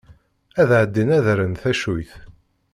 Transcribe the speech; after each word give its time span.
Ad 0.61 0.69
ɛeddin 0.79 1.09
ad 1.17 1.25
rren 1.35 1.53
tacuyt. 1.61 2.13